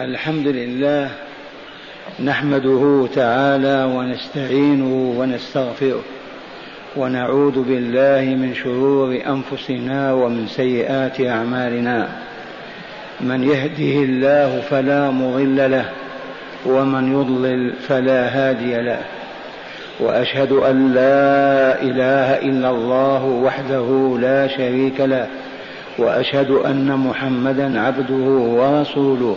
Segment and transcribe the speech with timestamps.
[0.00, 1.10] الحمد لله
[2.24, 6.00] نحمده تعالى ونستعينه ونستغفره
[6.96, 12.08] ونعوذ بالله من شرور أنفسنا ومن سيئات أعمالنا.
[13.20, 15.84] من يهده الله فلا مضل له
[16.66, 19.00] ومن يضلل فلا هادي له.
[20.00, 25.26] وأشهد أن لا إله إلا الله وحده لا شريك له.
[25.98, 28.24] وأشهد أن محمدا عبده
[28.58, 29.36] ورسوله.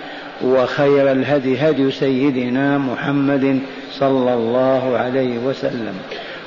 [0.43, 3.59] وخير الهدي هدي سيدنا محمد
[3.91, 5.93] صلى الله عليه وسلم.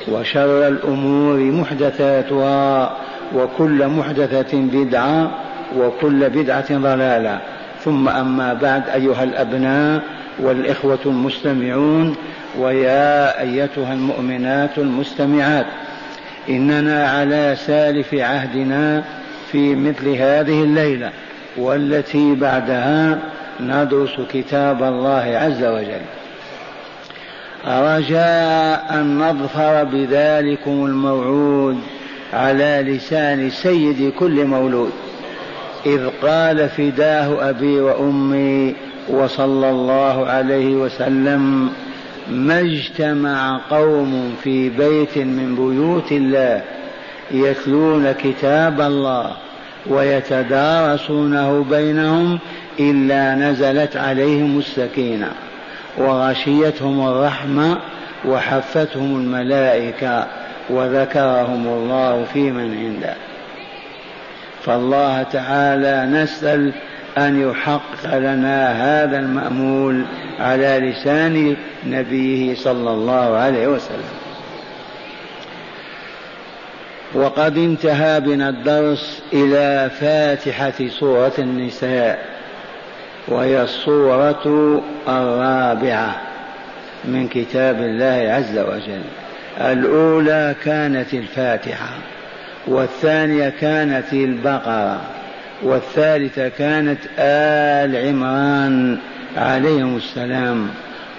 [0.09, 2.97] وشر الأمور محدثاتها
[3.34, 5.31] وكل محدثة بدعة
[5.78, 7.41] وكل بدعة ضلالة.
[7.84, 10.03] ثم أما بعد أيها الأبناء
[10.39, 12.17] والإخوة المستمعون
[12.58, 15.67] ويا أيتها المؤمنات المستمعات
[16.48, 19.05] إننا على سالف عهدنا
[19.53, 21.11] في مثل هذه الليلة
[21.56, 23.19] والتي بعدها
[23.60, 26.05] ندرس كتاب الله عز وجل.
[27.66, 31.78] رجاء أن نظفر بذلكم الموعود
[32.33, 34.92] على لسان سيد كل مولود.
[35.86, 38.74] إذ قال فداه أبي وأمي
[39.08, 41.70] وصلى الله عليه وسلم
[42.30, 46.62] ما اجتمع قوم في بيت من بيوت الله
[47.30, 49.30] يتلون كتاب الله
[49.86, 52.39] ويتدارسونه بينهم
[52.80, 55.30] إلا نزلت عليهم السكينة
[55.98, 57.78] وغشيتهم الرحمة
[58.25, 60.27] وحفتهم الملائكة
[60.70, 63.14] وذكرهم الله في من عنده.
[64.64, 66.73] فالله تعالى نسأل
[67.18, 70.05] أن يحقق لنا هذا المأمول
[70.41, 71.56] على لسان
[71.86, 74.14] نبيه صلى الله عليه وسلم.
[77.14, 82.33] وقد انتهى بنا الدرس إلى فاتحة سورة النساء.
[83.29, 86.20] وهي الصورة الرابعة
[87.05, 89.02] من كتاب الله عز وجل.
[89.61, 91.89] الأولى كانت الفاتحة
[92.67, 95.01] والثانية كانت البقرة
[95.62, 98.98] والثالثة كانت آل عمران
[99.36, 100.68] عليهم السلام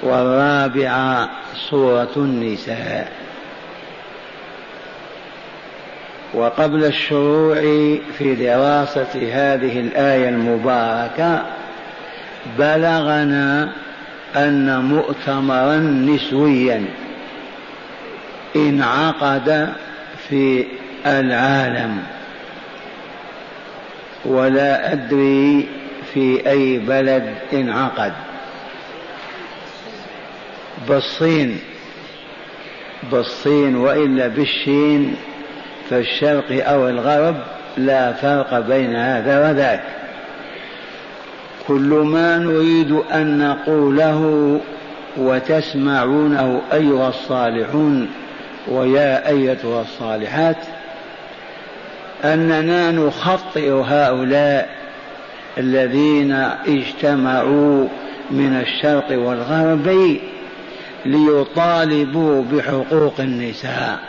[0.04, 1.30] والرابعة
[1.70, 3.12] سورة النساء.
[6.34, 7.56] وقبل الشروع
[8.18, 11.46] في دراسة هذه الآية المباركة
[12.58, 13.72] بلغنا
[14.36, 16.86] أن مؤتمرا نسويا
[18.56, 19.74] انعقد
[20.30, 20.66] في
[21.06, 22.04] العالم.
[24.26, 25.68] ولا أدري
[26.14, 28.14] في أي بلد انعقد.
[30.88, 31.60] بالصين.
[33.12, 35.16] بالصين وإلا بالشين
[35.90, 37.36] فالشرق أو الغرب
[37.78, 39.95] لا فرق بين هذا وذاك.
[41.68, 44.60] كل ما نريد أن نقوله
[45.18, 48.10] وتسمعونه أيها الصالحون
[48.68, 50.58] ويا أيتها الصالحات
[52.24, 54.70] أننا نخطئ هؤلاء
[55.58, 56.32] الذين
[56.68, 57.88] اجتمعوا
[58.32, 60.18] من الشرق والغرب
[61.06, 64.00] ليطالبوا بحقوق النساء.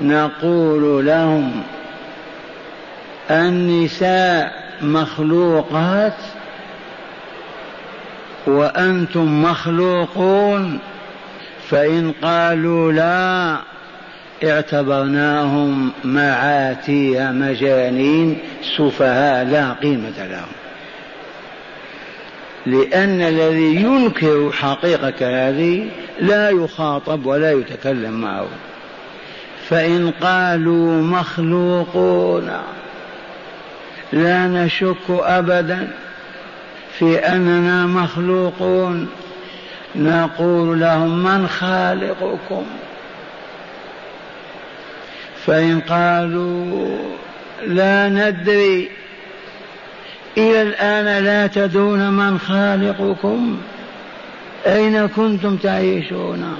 [0.00, 1.62] نقول لهم
[3.30, 6.16] النساء مخلوقات
[8.46, 10.78] وأنتم مخلوقون
[11.68, 13.56] فإن قالوا لا
[14.44, 18.38] اعتبرناهم معاتيه مجانين
[18.76, 20.52] سفهاء لا قيمة لهم.
[22.66, 25.88] لأن الذي ينكر حقيقة هذه
[26.20, 28.48] لا يخاطب ولا يتكلم معه.
[29.68, 32.50] فإن قالوا مخلوقون
[34.12, 35.88] لا نشك أبدا
[36.98, 39.08] في أننا مخلوقون.
[39.96, 42.66] نقول لهم من خالقكم؟
[45.46, 46.98] فإن قالوا
[47.66, 48.90] لا ندري.
[50.38, 53.60] إلى الآن لا تدرون من خالقكم؟
[54.66, 56.56] أين كنتم تعيشون؟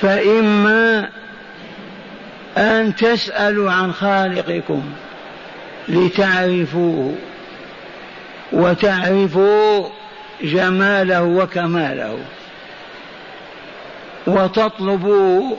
[0.00, 1.08] فإما
[2.56, 4.82] أن تسألوا عن خالقكم
[5.88, 7.14] لتعرفوه
[8.52, 9.88] وتعرفوا
[10.42, 12.18] جماله وكماله
[14.26, 15.56] وتطلبوا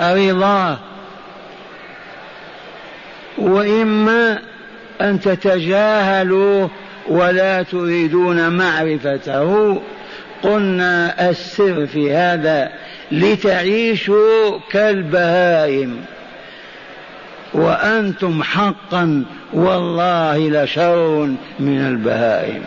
[0.00, 0.78] رضاه
[3.38, 4.38] وإما
[5.00, 6.68] أن تتجاهلوا
[7.08, 9.82] ولا تريدون معرفته.
[10.42, 12.72] قلنا السر في هذا
[13.12, 16.04] لتعيشوا كالبهائم.
[17.54, 22.62] وأنتم حقا والله لشر من البهائم.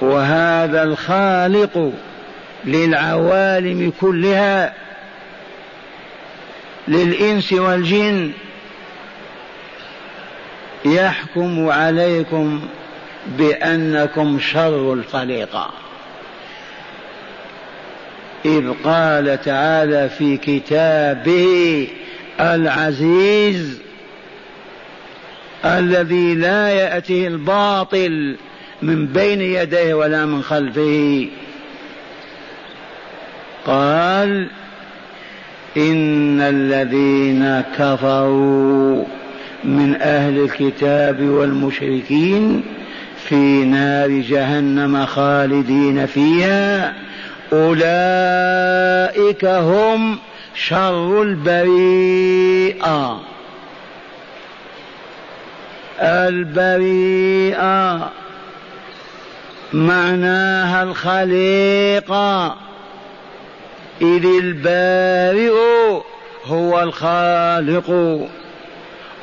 [0.00, 1.92] وهذا الخالق
[2.64, 4.74] للعوالم كلها
[6.88, 8.32] للإنس والجن
[10.84, 12.60] يحكم عليكم
[13.26, 15.70] بأنكم شر الخليقة.
[18.44, 21.88] إذ قال تعالى في كتابه
[22.40, 23.78] العزيز
[25.64, 28.36] الذي لا يأتيه الباطل
[28.82, 31.28] من بين يديه ولا من خلفه.
[33.66, 34.48] قال
[35.76, 39.04] إن الذين كفروا
[39.64, 42.62] من أهل الكتاب والمشركين
[43.16, 46.94] في نار جهنم خالدين فيها
[47.52, 50.18] أولئك هم
[50.54, 53.20] شر البريئة.
[56.00, 57.40] البريئة
[59.72, 62.56] معناها الخليقة.
[64.02, 65.52] إذ البارئ
[66.46, 67.90] هو الخالق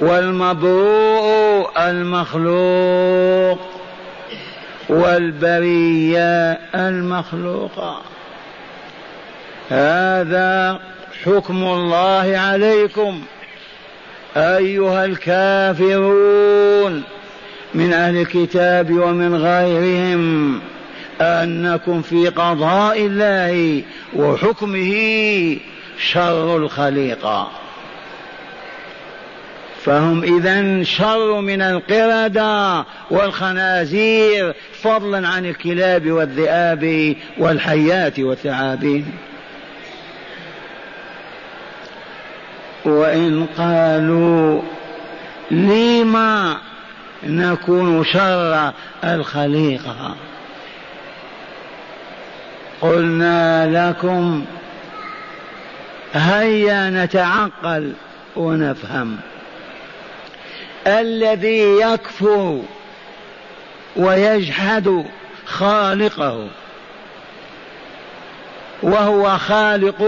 [0.02, 3.60] والمبروء المخلوق
[4.90, 8.02] والبرية المخلوقة.
[9.70, 10.80] هذا
[11.24, 13.22] حكم الله عليكم
[14.38, 17.04] أيها الكافرون
[17.74, 20.60] من أهل الكتاب ومن غيرهم
[21.22, 23.84] أنكم في قضاء الله
[24.16, 24.94] وحكمه
[25.98, 27.52] شر الخليقة
[29.84, 39.06] فهم إذا شر من القردة والخنازير فضلا عن الكلاب والذئاب والحيات والثعابين.
[42.86, 44.62] وإن قالوا
[45.52, 46.58] لما
[47.24, 50.16] نكون شر الخليقة
[52.82, 54.46] قلنا لكم
[56.14, 57.94] هيا نتعقل
[58.36, 59.18] ونفهم.
[60.88, 62.62] الذي يكفر
[63.96, 65.06] ويجحد
[65.46, 66.48] خالقه.
[68.84, 70.02] وهو خالق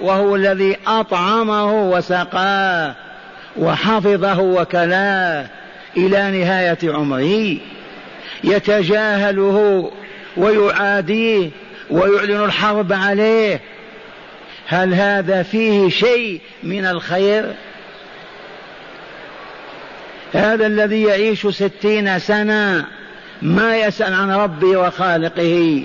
[0.00, 2.94] وهو الذي أطعمه وسقاه
[3.56, 5.46] وحفظه وكلاه
[5.96, 7.56] إلى نهاية عمره.
[8.44, 9.90] يتجاهله
[10.36, 11.50] ويعاديه
[11.90, 13.60] ويعلن الحرب عليه.
[14.66, 17.52] هل هذا فيه شيء من الخير؟
[20.32, 22.86] هذا الذي يعيش ستين سنة
[23.42, 25.84] ما يسأل عن ربه وخالقه.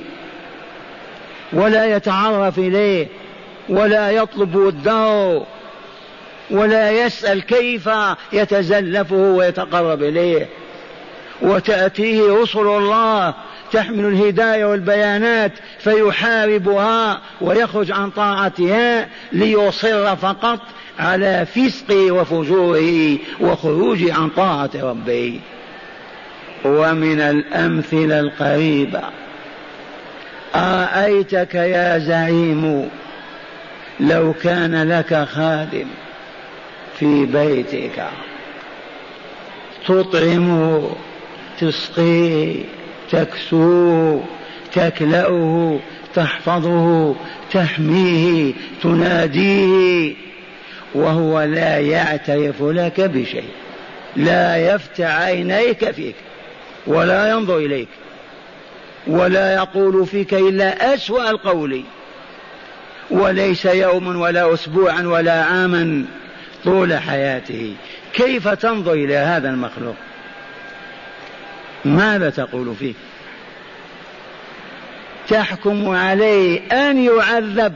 [1.53, 3.07] ولا يتعرف إليه
[3.69, 5.45] ولا يطلب الدار
[6.51, 7.89] ولا يسأل كيف
[8.33, 10.47] يتزلفه ويتقرب إليه.
[11.41, 13.33] وتأتيه رسل الله
[13.71, 20.59] تحمل الهداية والبيانات فيحاربها ويخرج عن طاعتها ليصر فقط
[20.99, 25.39] على فسقه وفجوره وخروجه عن طاعة ربه.
[26.65, 29.01] ومن الأمثلة القريبة
[30.55, 32.89] أرأيتك يا زعيم
[33.99, 35.87] لو كان لك خادم
[36.99, 38.07] في بيتك
[39.87, 40.89] تطعمه
[41.59, 42.63] تسقيه
[43.11, 44.23] تكسوه
[44.73, 45.79] تكلأه
[46.15, 47.15] تحفظه
[47.51, 50.13] تحميه تناديه
[50.95, 53.49] وهو لا يعترف لك بشيء
[54.15, 56.15] لا يفتح عينيك فيك
[56.87, 57.87] ولا ينظر إليك.
[59.07, 61.83] ولا يقول فيك إلا أسوأ القول.
[63.11, 66.05] وليس يوما ولا أسبوعا ولا عاما
[66.63, 67.75] طول حياته.
[68.13, 69.95] كيف تنظر إلى هذا المخلوق؟
[71.85, 72.93] ماذا تقول فيه؟
[75.29, 77.73] تحكم عليه أن يعذب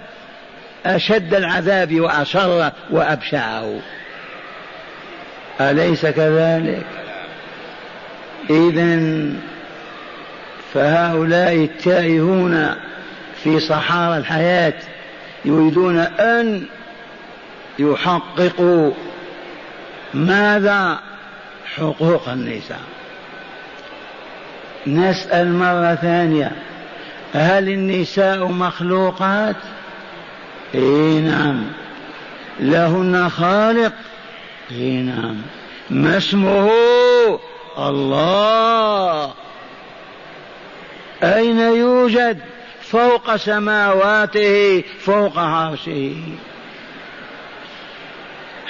[0.86, 3.80] أشد العذاب وأشر وأبشعه.
[5.62, 6.86] أليس كذلك؟
[8.50, 9.00] إذا
[10.74, 12.76] فهؤلاء التائهون
[13.44, 14.74] في صحارى الحياة
[15.46, 16.66] يريدون أن
[17.80, 18.92] يحققوا
[20.14, 21.00] ماذا؟
[21.76, 22.82] حقوق النساء.
[24.88, 26.52] نسأل مرة ثانية
[27.34, 29.56] هل النساء مخلوقات؟
[30.76, 31.64] إي نعم.
[32.60, 33.94] لهن خالق؟
[34.72, 35.36] إي نعم.
[35.90, 36.72] ما اسمه؟
[37.78, 39.34] الله.
[41.24, 42.38] أين يوجد
[42.82, 46.16] فوق سماواته فوق عرشه؟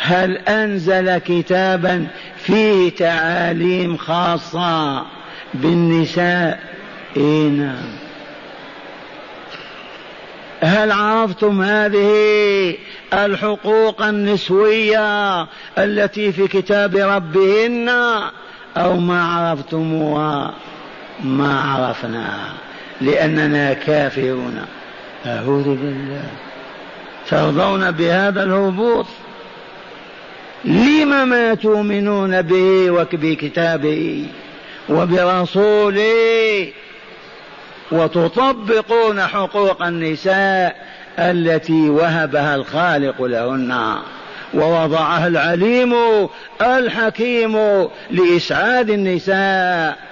[0.01, 5.05] هل أنزل كتابا فيه تعاليم خاصة
[5.53, 6.59] بالنساء؟
[7.17, 8.01] اي نعم.
[10.61, 12.75] هل عرفتم هذه
[13.13, 15.41] الحقوق النسوية
[15.77, 17.89] التي في كتاب ربهن
[18.77, 20.53] أو ما عرفتموها؟
[21.23, 22.53] ما عرفناها
[23.01, 24.65] لأننا كافرون.
[25.25, 26.23] أعوذ بالله.
[27.29, 29.05] ترضون بهذا الهبوط؟
[30.65, 34.25] لم ما تؤمنون به وبكتابه
[34.89, 36.67] وبرسوله؟
[37.91, 40.87] وتطبقون حقوق النساء
[41.19, 43.95] التي وهبها الخالق لهن.
[44.53, 45.95] ووضعها العليم
[46.61, 50.10] الحكيم لإسعاد النساء.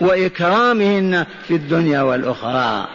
[0.00, 2.86] وإكرامهن في الدنيا والأخرى.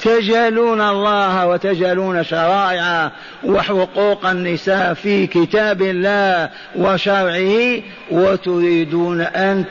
[0.00, 3.10] تجهلون الله وتجهلون شرائع
[3.44, 9.64] وحقوق النساء في كتاب الله وشرعه وتريدون أن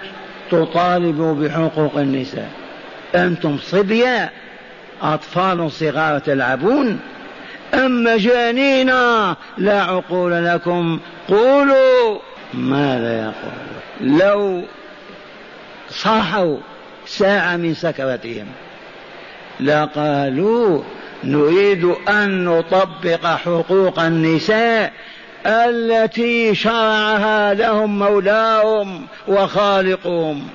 [0.52, 2.50] تطالبوا بحقوق النساء.
[3.16, 4.30] أنتم صبيا
[5.02, 7.00] أطفال صغار تلعبون.
[7.74, 8.88] أم مجانين
[9.58, 11.00] لا عقول لكم.
[11.28, 12.20] قولوا
[12.54, 13.75] ماذا يقول.
[14.02, 14.62] لو
[15.90, 16.58] صاحوا
[17.06, 18.46] ساعة من سكرتهم
[19.60, 20.82] لقالوا
[21.24, 24.94] نريد أن نطبق حقوق النساء
[25.46, 30.48] التي شرعها لهم مولاهم وخالقهم.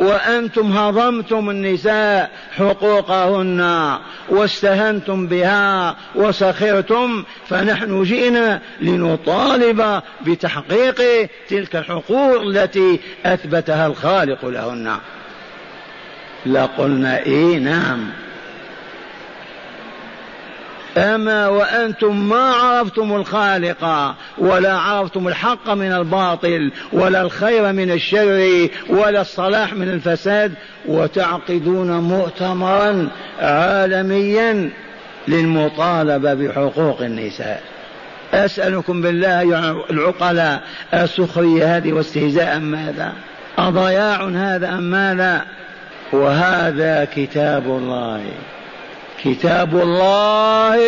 [0.00, 13.86] وأنتم هضمتم النساء حقوقهن واستهنتم بها وسخرتم فنحن جئنا لنطالب بتحقيق تلك الحقوق التي أثبتها
[13.86, 14.96] الخالق لهن.
[16.46, 18.10] لقلنا إيه نعم.
[21.00, 29.20] أما وأنتم ما عرفتم الخالق ولا عرفتم الحق من الباطل ولا الخير من الشر ولا
[29.20, 30.54] الصلاح من الفساد
[30.86, 33.08] وتعقدون مؤتمرا
[33.40, 34.70] عالميا
[35.28, 37.62] للمطالبة بحقوق النساء.
[38.34, 39.42] أسألكم بالله
[39.90, 40.62] العقلاء
[40.94, 43.12] السخرية هذه واستهزاء أم ماذا؟
[43.58, 45.44] أضياع هذا أم ماذا؟
[46.12, 48.20] وهذا كتاب الله.
[49.24, 50.80] كتاب الله.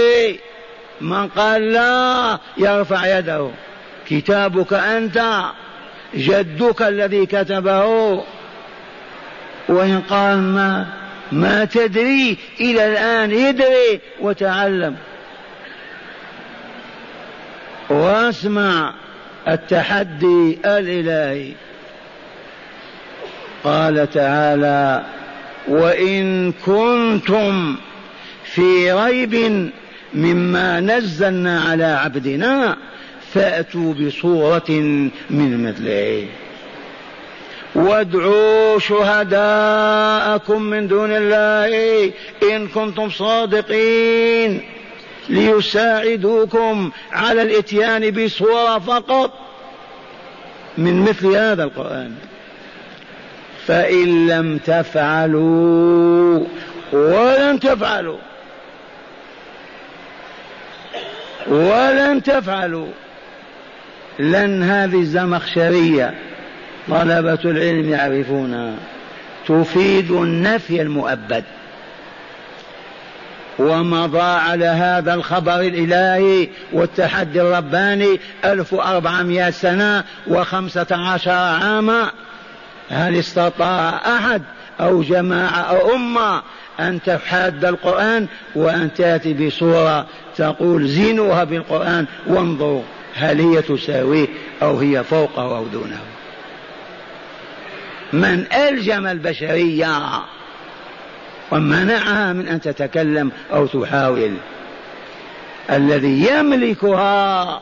[1.00, 3.50] من قال لا يرفع يده.
[4.08, 5.42] كتابك أنت
[6.14, 7.84] جدك الذي كتبه.
[9.68, 10.86] وإن قال ما
[11.32, 14.96] ما تدري إلى الآن ادري وتعلم.
[17.90, 18.94] واسمع
[19.48, 21.52] التحدي الإلهي.
[23.64, 25.02] قال تعالى
[25.68, 27.76] وإن كنتم
[28.54, 29.70] في ريب
[30.14, 32.76] مما نزلنا على عبدنا
[33.34, 34.70] فأتوا بصورة
[35.30, 36.26] من مثله.
[37.74, 44.62] وادعوا شهداءكم من دون الله إن كنتم صادقين
[45.28, 49.32] ليساعدوكم على الإتيان بصورة فقط
[50.78, 52.14] من مثل هذا القرآن.
[53.66, 56.44] فإن لم تفعلوا
[56.92, 58.18] ولن تفعلوا.
[61.48, 62.88] ولن تفعلوا.
[64.18, 66.14] لن هذه الزمخشرية
[66.88, 68.74] طلبة العلم يعرفونها.
[69.48, 71.44] تفيد النفي المؤبد.
[73.58, 82.10] ومضى على هذا الخبر الإلهي والتحدي الرباني ألف وأربعمائة سنة وخمسة عشر عاما.
[82.90, 84.42] هل استطاع أحد
[84.80, 86.42] أو جماعة أو أمة
[86.80, 92.82] أن تحاد القرآن وأن تأتي بصورة تقول زينوها بالقرآن وانظروا
[93.14, 94.26] هل هي تساويه
[94.62, 96.00] أو هي فوقه أو دونه.
[98.12, 100.22] من ألجم البشرية
[101.50, 104.34] ومنعها من أن تتكلم أو تحاول.
[105.70, 107.60] الذي يملكها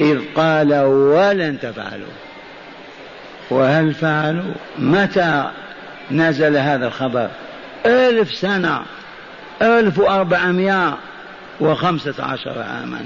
[0.00, 2.31] إذ قال ولن تفعلوا.
[3.52, 5.50] وهل فعلوا؟ متى
[6.10, 7.28] نزل هذا الخبر؟
[7.86, 8.82] ألف سنة.
[9.62, 10.98] ألف وأربعمائة
[11.60, 13.04] وخمسة عشر عاما.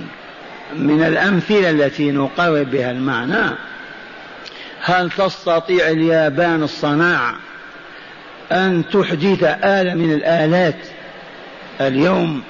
[0.77, 3.57] من الأمثلة التي نقرب بها المعنى
[4.81, 7.35] هل تستطيع اليابان الصناعة
[8.53, 10.79] أن تحدث آلة من الآلات
[11.81, 12.43] اليوم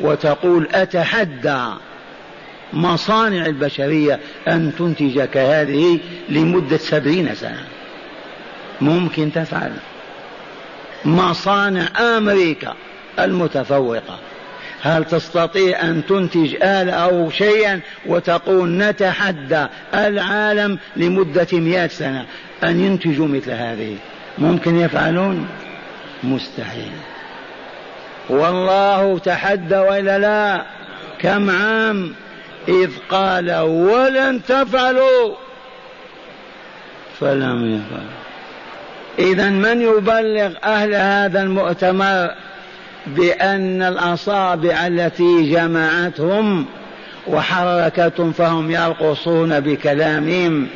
[0.00, 1.64] وتقول أتحدى؟
[2.72, 5.98] مصانع البشرية أن تنتج كهذه
[6.28, 7.64] لمدة سبعين سنة.
[8.80, 9.72] ممكن تفعل.
[11.04, 12.74] مصانع أمريكا
[13.18, 14.18] المتفوقة.
[14.82, 22.26] هل تستطيع أن تنتج آلة أو شيئا وتقول نتحدى العالم لمدة مئة سنة؟
[22.64, 23.96] أن ينتجوا مثل هذه.
[24.38, 25.48] ممكن يفعلون؟
[26.24, 26.92] مستحيل.
[28.28, 30.64] والله تحدى وإلا لا.
[31.18, 32.14] كم عام
[32.68, 35.34] إذ قال ولن تفعلوا.
[37.20, 38.20] فلم يفعلوا
[39.18, 42.30] إذا من يبلغ أهل هذا المؤتمر
[43.06, 46.66] بأن الأصابع التي جمعتهم
[47.26, 50.68] وحركتهم فهم يرقصون بكلامهم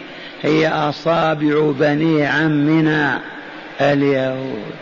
[0.43, 3.21] هي أصابع بني عمنا
[3.81, 4.75] اليهود.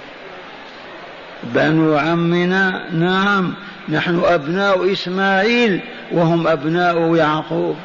[1.43, 3.55] بنو عمنا؟ نعم.
[3.89, 5.81] نحن أبناء إسماعيل
[6.13, 7.77] وهم أبناء يعقوب.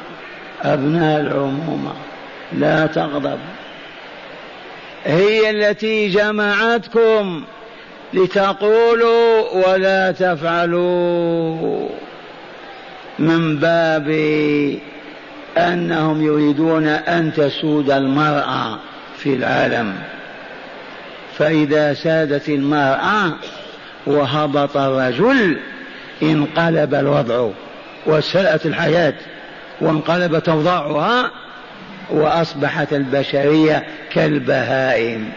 [0.62, 1.92] أبناء العمومة.
[2.52, 3.38] لا تغضب.
[5.04, 7.44] هي التي جمعتكم
[8.14, 11.88] لتقولوا ولا تفعلوا.
[13.18, 14.08] من باب
[15.58, 18.78] أنهم يريدون أن تسود المرأة
[19.16, 19.94] في العالم.
[21.38, 23.32] فإذا سادت المرأة
[24.06, 25.58] وهبط الرجل
[26.22, 27.48] انقلب الوضع
[28.06, 29.14] وساءت الحياة
[29.80, 31.30] وانقلبت اوضاعها
[32.10, 35.30] وأصبحت البشرية كالبهائم.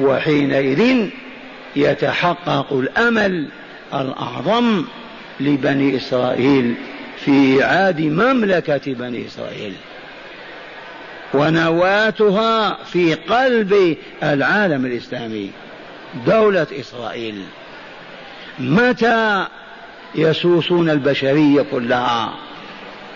[0.00, 1.08] وحينئذ
[1.76, 3.48] يتحقق الأمل
[3.94, 4.84] الأعظم
[5.40, 6.74] لبني إسرائيل
[7.24, 9.74] في اعاد مملكة بني إسرائيل.
[11.34, 15.50] ونواتها في قلب العالم الإسلامي
[16.26, 17.44] دولة إسرائيل.
[18.58, 19.46] متى
[20.14, 22.34] يسوسون البشرية كلها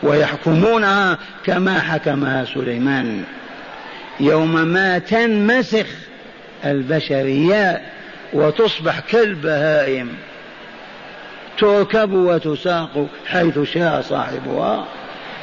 [0.02, 3.24] ويحكمونها كما حكمها سليمان.
[4.20, 5.86] يوم ما تنمسخ
[6.64, 7.80] البشرية
[8.32, 10.08] وتصبح كالبهائم
[11.58, 14.86] تركب وتساق حيث شاء صاحبها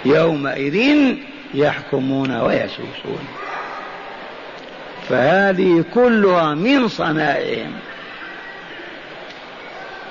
[0.05, 1.15] يومئذ
[1.53, 3.27] يحكمون ويسوسون.
[5.09, 7.71] فهذه كلها من صنائعهم.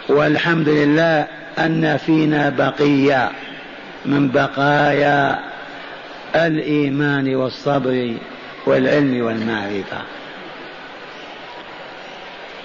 [0.09, 1.27] والحمد لله
[1.59, 3.31] أن فينا بقية
[4.07, 5.38] من بقايا
[6.35, 8.14] الإيمان والصبر
[8.66, 9.99] والعلم والمعرفة.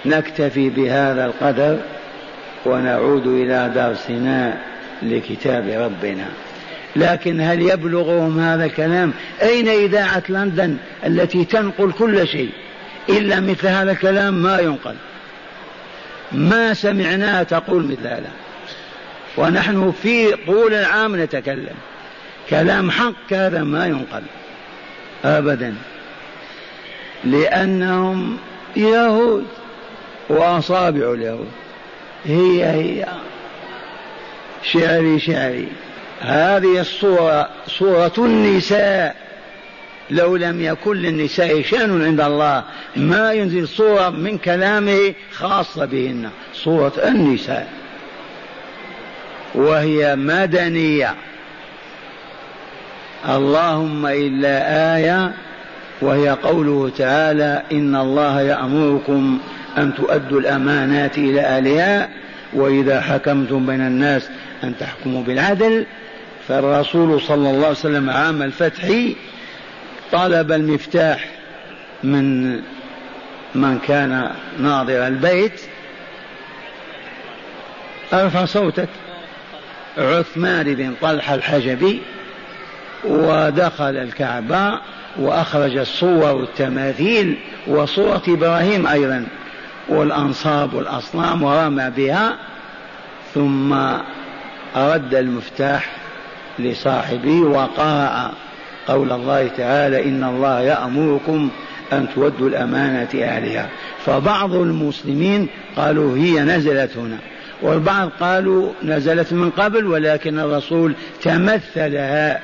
[0.05, 1.79] نكتفي بهذا القدر
[2.65, 4.57] ونعود إلى درسنا
[5.01, 6.25] لكتاب ربنا.
[6.95, 12.49] لكن هل يبلغهم هذا الكلام؟ أين إذاعة لندن التي تنقل كل شيء؟
[13.09, 14.95] إلا مثل هذا الكلام ما ينقل.
[16.33, 18.31] ما سمعناها تقول مثل هذا.
[19.37, 21.75] ونحن في طول العام نتكلم.
[22.49, 24.23] كلام حق هذا ما ينقل.
[25.25, 25.75] ابدا.
[27.23, 28.37] لأنهم
[28.75, 29.47] يهود
[30.29, 31.51] وأصابع اليهود.
[32.25, 33.05] هي هي.
[34.63, 35.67] شعري شعري.
[36.21, 39.22] هذه الصورة صورة النساء.
[40.09, 42.63] لو لم يكن للنساء شأن عند الله
[42.95, 46.29] ما ينزل صورة من كلامه خاصة بهن.
[46.53, 47.67] صورة النساء.
[49.55, 51.15] وهي مدنية.
[53.29, 55.31] اللهم إلا آية
[56.01, 59.39] وهي قوله تعالى إن الله يأمركم
[59.77, 62.09] أن تؤدوا الأمانات إلى أهلها
[62.53, 64.29] وإذا حكمتم بين الناس
[64.63, 65.85] أن تحكموا بالعدل.
[66.47, 68.83] فالرسول صلى الله عليه وسلم عام الفتح
[70.13, 71.29] طلب المفتاح
[72.03, 72.53] من
[73.55, 75.61] من كان ناظر البيت.
[78.13, 78.89] أرفع صوتك.
[79.97, 82.01] عثمان بن طلحة الحجبي
[83.03, 84.79] ودخل الكعبة
[85.17, 89.25] وأخرج الصور والتماثيل وصورة إبراهيم أيضا
[89.89, 92.37] والأنصاب والأصنام ورمى بها.
[93.33, 93.73] ثم
[94.75, 95.91] رد المفتاح
[96.59, 98.31] لصاحبه وقرأ
[98.87, 101.49] قول الله تعالى إن الله يأمركم
[101.93, 103.69] أن تودوا الأمانة أهلها.
[104.05, 107.17] فبعض المسلمين قالوا هي نزلت هنا.
[107.61, 112.39] والبعض قالوا نزلت من قبل ولكن الرسول تمثلها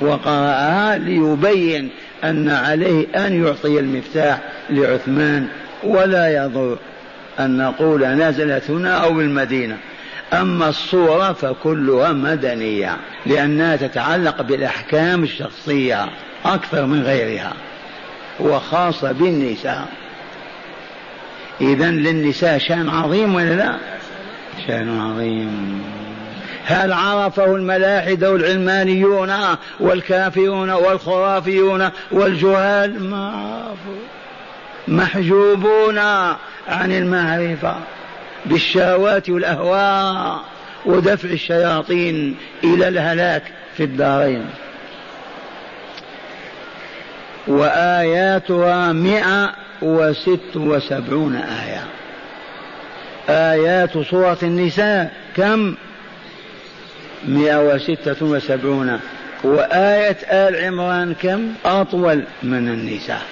[0.00, 1.90] وقرأها ليبين
[2.24, 5.46] أن عليه أن يعطي المفتاح لعثمان
[5.84, 6.78] ولا يضر
[7.40, 9.76] أن نقول نزلت هنا أو بالمدينة.
[10.32, 16.08] أما الصورة فكلها مدنية لأنها تتعلق بالأحكام الشخصية
[16.44, 17.52] أكثر من غيرها
[18.40, 19.88] وخاصة بالنساء.
[21.60, 23.76] إذا للنساء شأن عظيم ولا لا؟
[24.66, 25.82] شأن عظيم.
[26.64, 29.32] هل عرفه الملاحدة والعلمانيون
[29.80, 34.02] والكافرون والخرافيون والجهال؟ ما عرفوا
[34.88, 35.98] محجوبون
[36.68, 37.74] عن المعرفة.
[38.46, 40.40] بالشهوات والأهواء
[40.86, 43.42] ودفع الشياطين إلى الهلاك
[43.76, 44.44] في الدارين.
[47.46, 51.84] وآياتها مئة وست وسبعون آية.
[53.28, 55.74] آيات سورة النساء كم؟
[57.28, 59.00] مئة وستة وسبعون.
[59.44, 63.22] وآية آل عمران كم؟ أطول من النساء.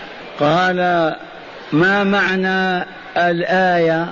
[0.41, 0.77] قال
[1.73, 4.07] ما معنى الآية؟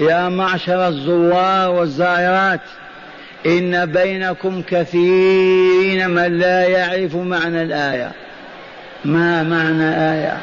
[0.00, 2.60] يا معشر الزوار والزائرات
[3.46, 8.12] إن بينكم كثيرين من لا يعرف معنى الآية.
[9.04, 10.36] ما معنى آية؟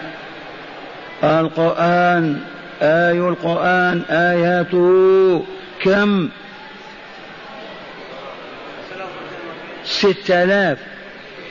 [1.24, 2.40] القرآن
[2.82, 5.46] آي القرآن آياته.
[5.84, 6.30] كم؟
[9.86, 10.78] ستة آلاف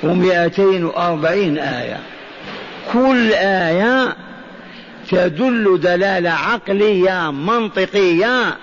[0.02, 1.98] ومائتين وأربعين آية.
[2.92, 4.16] كل آية
[5.10, 8.56] تدل دلالة عقلية منطقية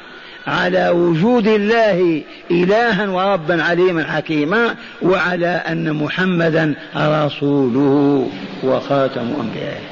[0.48, 8.30] على وجود الله إلها وربا عليما حكيما وعلى أن محمدا رسوله
[8.64, 9.84] وخاتم أنبيائه.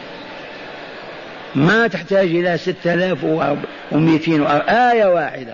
[1.56, 3.18] ما تحتاج إلى ستة آلاف
[3.92, 5.54] ومئتين آية واحدة.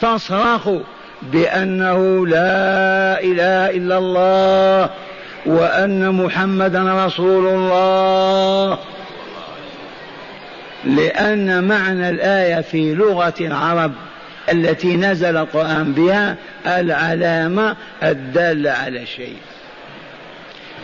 [0.00, 0.68] تصرخ
[1.22, 4.90] بأنه لا إله إلا الله
[5.46, 8.78] وأن محمدا رسول الله.
[10.84, 13.92] لأن معنى الآية في لغة العرب
[14.52, 16.36] التي نزل القرآن بها
[16.66, 19.36] العلامة الدالة على شيء.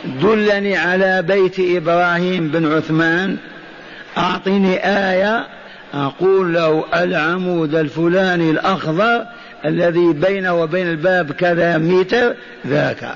[0.04, 3.37] دلني على بيت إبراهيم بن عثمان.
[4.18, 5.46] أعطني آية
[5.94, 9.26] أقول له العمود الفلاني الأخضر
[9.64, 12.35] الذي بينه وبين الباب كذا متر
[12.66, 13.14] ذاك.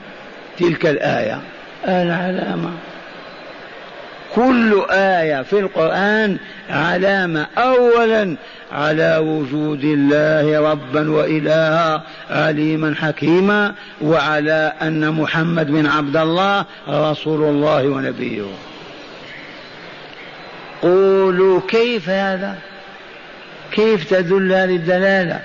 [0.59, 1.41] تلك الآية.
[1.89, 2.71] العلامة.
[4.35, 6.37] كل آية في القرآن
[6.71, 7.47] علامة.
[7.59, 8.37] أولا
[8.73, 17.89] على وجود الله ربا وإلها عليما حكيما وعلى أن محمد بن عبد الله رسول الله
[17.89, 18.43] ونبيه.
[20.83, 22.55] قولوا كيف هذا؟
[23.73, 25.41] كيف تدل هذه الدلالة؟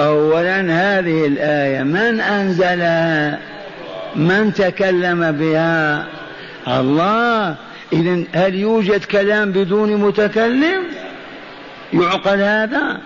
[0.00, 3.38] اولا هذه الآية من أنزلها؟
[4.16, 6.04] من تكلم بها؟
[6.68, 7.56] الله.
[7.92, 10.82] اذا هل يوجد كلام بدون متكلم؟
[11.92, 13.00] يعقل هذا.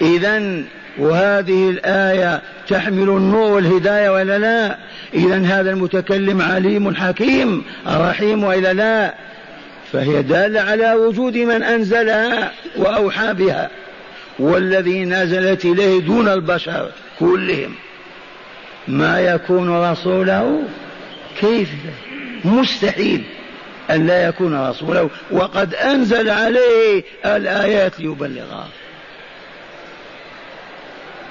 [0.00, 0.64] اذا
[0.98, 4.76] وهذه الآية تحمل النور والهداية ولا لا؟
[5.14, 9.14] إذا هذا المتكلم عليم حكيم رحيم وإلا لا؟
[9.92, 13.70] فهي دالة على وجود من أنزلها وأوحى بها.
[14.38, 17.74] والذي نزلت إليه دون البشر كلهم.
[18.88, 20.62] ما يكون رسوله
[21.40, 21.70] كيف؟
[22.44, 23.24] مستحيل
[23.90, 28.68] أن لا يكون رسوله وقد أنزل عليه الآيات ليبلغها.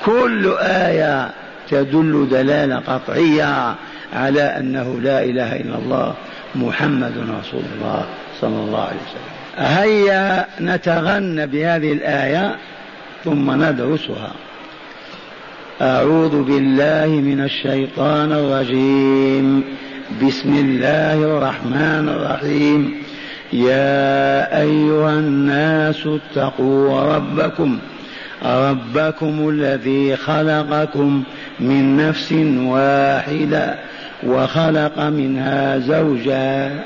[0.06, 1.32] كل آية
[1.70, 3.76] تدل دلالة قطعية
[4.14, 6.16] على أنه لا إله إلا الله
[6.56, 8.06] محمد رسول الله
[8.42, 9.34] صلى الله عليه وسلم.
[9.58, 12.56] هيا نتغنى بهذه الآية
[13.24, 14.32] ثم ندرسها.
[15.82, 19.64] أعوذ بالله من الشيطان الرجيم.
[20.12, 22.94] بسم الله الرحمن الرحيم.
[23.54, 27.78] يا أيها الناس اتقوا ربكم
[28.46, 31.24] ربكم الذي خلقكم
[31.60, 33.76] من نفس واحدة
[34.24, 36.80] وخلق منها زوجا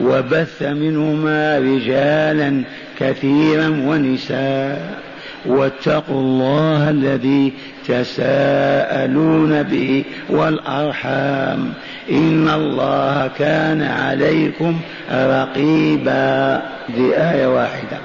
[0.00, 2.62] وبث منهما رجالا
[2.98, 5.05] كثيرا ونساء.
[5.46, 7.52] واتقوا الله الذي
[7.88, 11.72] تساءلون به والأرحام.
[12.10, 14.80] إن الله كان عليكم
[15.12, 16.62] رقيبا.
[16.96, 17.98] دي آية واحدة.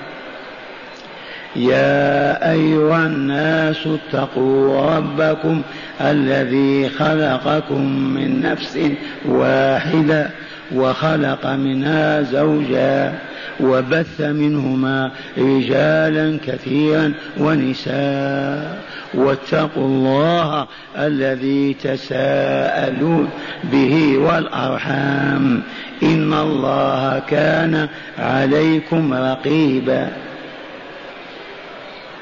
[1.55, 5.61] يا أيها الناس اتقوا ربكم
[6.01, 7.81] الذي خلقكم
[8.13, 8.79] من نفس
[9.25, 10.29] واحدة
[10.75, 13.13] وخلق منها زوجا.
[13.59, 18.81] وبث منهما رجالا كثيرا ونساء.
[19.13, 23.29] واتقوا الله الذي تساءلون
[23.63, 25.61] به والأرحام.
[26.03, 27.87] إن الله كان
[28.19, 30.09] عليكم رقيبا.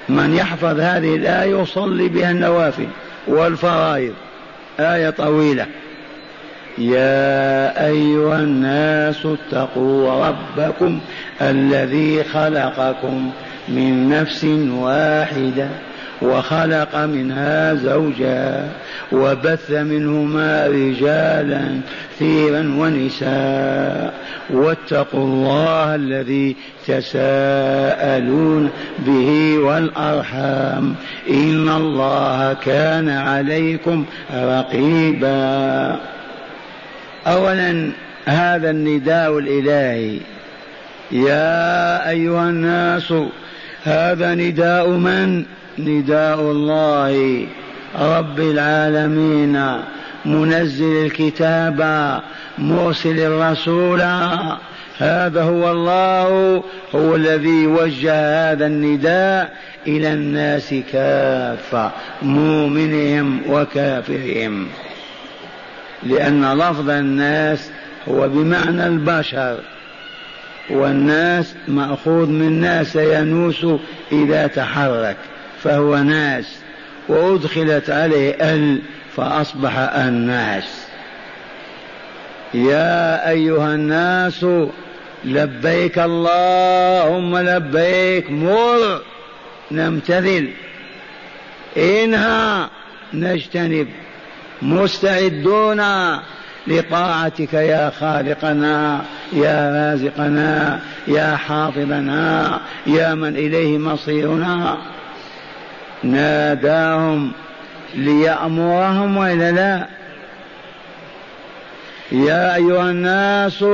[0.10, 2.88] من يحفظ هذه الآية يصلي بها النوافل
[3.28, 4.14] والفرائض.
[4.80, 5.66] آية طويلة.
[6.80, 11.00] يا أيها الناس اتقوا ربكم
[11.42, 13.32] الذي خلقكم
[13.68, 15.68] من نفس واحدة
[16.22, 18.70] وخلق منها زوجا
[19.12, 21.82] وبث منهما رجالا
[22.16, 24.14] كثيرا ونساء
[24.50, 26.56] واتقوا الله الذي
[26.88, 30.96] تساءلون به والأرحام
[31.30, 35.96] إن الله كان عليكم رقيبا
[37.28, 37.92] اولا
[38.26, 40.20] هذا النداء الإلهي.
[41.12, 43.14] يا أيها الناس
[43.84, 45.46] هذا نداء من؟
[45.80, 47.46] نداء الله.
[48.00, 49.82] رب العالمين
[50.26, 51.82] منزل الكتاب
[52.58, 54.02] مرسل الرسول.
[54.98, 56.64] هذا هو الله
[56.96, 58.12] هو الذي وجه
[58.52, 59.54] هذا النداء
[59.88, 64.68] إلى الناس كافة مؤمنهم وكافرهم.
[66.04, 67.70] لأن لفظ الناس
[68.08, 69.60] هو بمعنى البشر
[70.70, 73.66] والناس مأخوذ من ناس ينوس
[74.12, 75.18] إذا تحرك
[75.64, 76.46] فهو ناس
[77.08, 78.82] وأدخلت عليه ال
[79.16, 80.86] فأصبح الناس.
[82.54, 84.46] يا أيها الناس
[85.26, 89.02] لبيك اللهم لبيك مر
[89.72, 90.50] نمتثل
[91.78, 92.70] إنها
[93.14, 93.88] نجتنب.
[94.62, 95.82] مستعدون
[96.68, 99.02] لطاعتك يا خالقنا
[99.34, 104.78] يا رازقنا يا حافظنا يا من إليه مصيرنا.
[106.04, 107.32] ناداهم
[107.96, 109.88] ليأمرهم وإلا لا؟
[112.12, 113.66] يا أيها الناس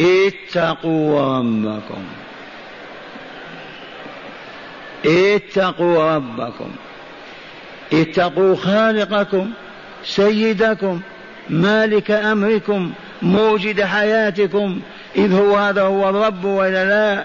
[0.00, 2.04] اتقوا ربكم.
[5.06, 6.70] اتقوا ربكم.
[7.92, 9.50] اتقوا خالقكم.
[10.04, 11.00] سيدكم
[11.50, 14.80] مالك أمركم موجد حياتكم.
[15.16, 17.24] إذ هو هذا هو الرب ولا لا؟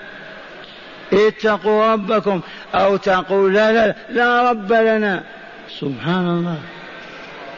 [1.13, 2.41] اتقوا ربكم
[2.75, 5.23] أو تقول لا لا لا رب لنا.
[5.79, 6.57] سبحان الله.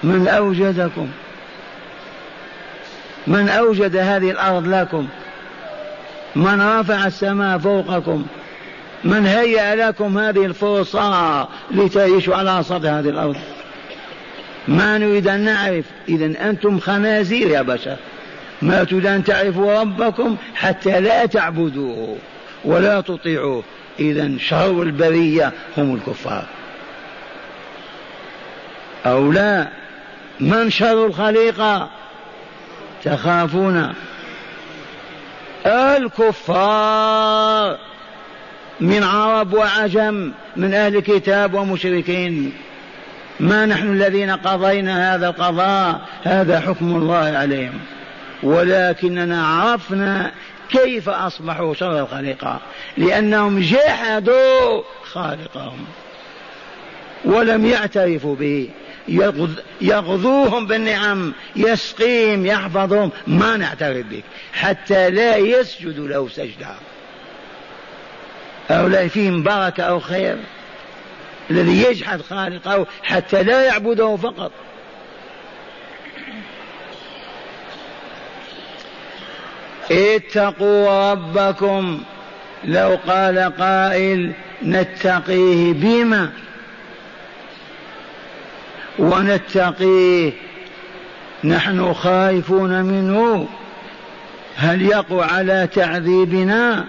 [0.04, 1.10] من أوجدكم؟
[3.28, 5.08] من أوجد هذه الأرض لكم؟
[6.36, 8.26] من رفع السماء فوقكم؟
[9.04, 13.36] من هيأ لكم هذه الفرصة لتعيشوا على سطح هذه الأرض؟
[14.68, 15.86] ما نريد أن نعرف.
[16.10, 17.96] إذا أنتم خنازير يا بشر.
[18.62, 22.18] ما تريد أن تعرفوا ربكم حتى لا تعبدوه
[22.66, 23.64] ولا تطيعوه.
[24.00, 26.46] إذا شر البرية هم الكفار.
[29.06, 29.68] أو لا
[30.40, 31.90] من شر الخليقة؟
[33.04, 33.94] تخافون.
[35.66, 37.78] الكفار
[38.80, 42.54] من عرب وعجم من أهل كتاب ومشركين.
[43.40, 47.80] ما نحن الذين قضينا هذا القضاء هذا حكم الله عليهم.
[48.44, 50.32] ولكننا عرفنا
[50.70, 52.60] كيف أصبحوا شر الخليقة
[52.98, 55.86] لأنهم جحدوا خالقهم.
[57.26, 58.70] ولم يعترفوا به.
[59.82, 63.12] يغذوهم بالنعم يسقيهم يحفظهم.
[63.28, 64.24] ما نعترف بك.
[64.54, 66.76] حتى لا يسجدوا له سجدة
[68.70, 70.38] هؤلاء فيهم بركة أو خير؟
[71.52, 74.52] الذي يجحد خالقه حتى لا يعبده فقط.
[79.92, 82.02] اتقوا ربكم
[82.64, 84.32] لو قال قائل
[84.64, 86.30] نتقيه بما؟
[89.00, 90.32] ونتقيه
[91.44, 93.48] نحن خائفون منه.
[94.56, 96.86] هل يقوى على تعذيبنا؟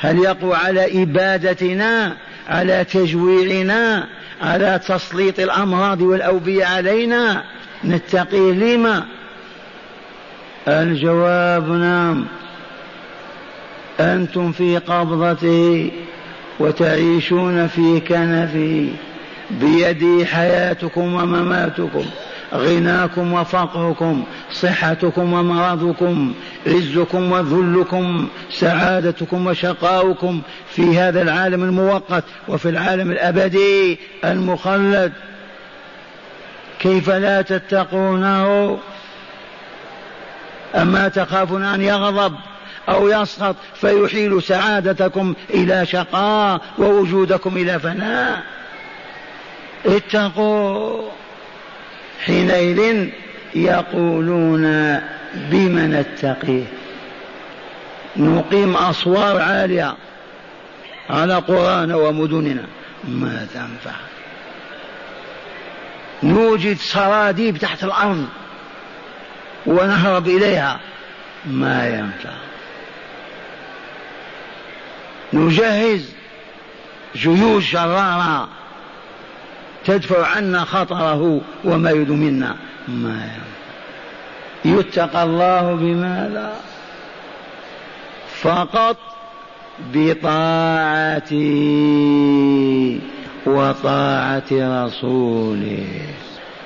[0.00, 2.16] هل يقوى على إبادتنا؟
[2.48, 4.06] على تجويعنا
[4.42, 7.42] على تسليط الأمراض والاوبيه علينا.
[7.84, 9.04] نتقيه لما؟
[10.68, 12.26] الجواب نعم.
[14.00, 15.90] أنتم في قبضته
[16.60, 18.88] وتعيشون في كنفه
[19.50, 22.04] بيده حياتكم ومماتكم.
[22.54, 26.34] غناكم وفقركم صحتكم ومرضكم
[26.66, 35.12] عزكم وذلكم سعادتكم وشقاؤكم في هذا العالم المؤقت وفي العالم الأبدي المخلد.
[36.80, 38.78] كيف لا تتقونه؟
[40.74, 42.34] أما تخافون أن يغضب
[42.88, 48.42] أو يسخط فيحيل سعادتكم إلى شقاء ووجودكم إلى فناء.
[49.86, 51.02] اتقوا.
[52.24, 53.08] حينئذ
[53.54, 54.62] يقولون
[55.34, 56.64] بم نتقيه
[58.16, 59.94] نقيم أسوار عالية
[61.10, 62.64] على قرانا ومدننا.
[63.04, 63.96] ما تنفع
[66.22, 68.26] نوجد سراديب تحت الأرض
[69.66, 70.80] ونهرب إليها.
[71.46, 72.36] ما ينفع؟
[75.32, 76.12] نجهز
[77.16, 78.48] جيوش شرارة.
[79.88, 82.56] تدفع عنا خطره وما يريد منا.
[82.88, 83.30] ما
[84.64, 86.56] يتقى الله بماذا؟
[88.40, 88.96] فقط
[89.94, 91.40] بطاعته
[93.46, 96.02] وطاعة رسوله.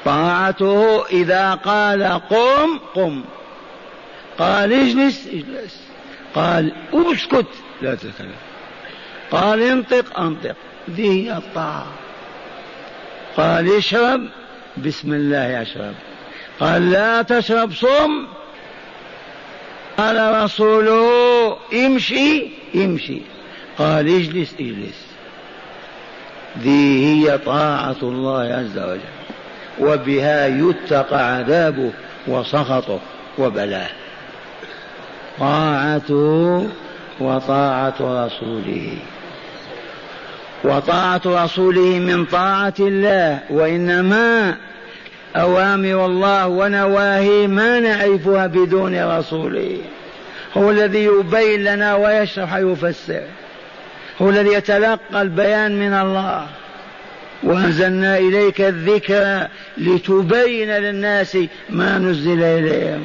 [0.04, 3.22] طاعته إذا قال قم قم.
[4.38, 5.82] قال اجلس اجلس.
[6.34, 7.46] قال اسكت
[7.82, 8.32] لا تتكلم.
[9.30, 10.56] قال انطق انطق.
[10.90, 12.01] ذي هي الطاعة.
[13.36, 14.20] قال اشرب
[14.86, 15.94] بسم الله اشرب
[16.60, 18.26] قال لا تشرب صم.
[19.98, 23.20] قال رسوله امشي امشي.
[23.78, 25.06] قال اجلس اجلس.
[26.58, 29.00] ذي هي طاعة الله عز وجل
[29.80, 31.92] وبها يتقى عذابه
[32.26, 33.00] وسخطه
[33.38, 33.90] وبلاه.
[35.38, 36.68] طاعته
[37.20, 38.96] وطاعة رسوله.
[40.64, 44.56] وطاعة رسوله من طاعة الله وإنما
[45.36, 49.78] أوامر الله ونواهي ما نعرفها بدون رسوله.
[50.56, 53.22] هو الذي يبين لنا ويشرح ويفسر.
[54.22, 56.46] هو الذي يتلقى البيان من الله.
[57.42, 59.48] وأنزلنا إليك الذكر
[59.78, 61.38] لتبين للناس
[61.70, 63.04] ما نزل إليهم.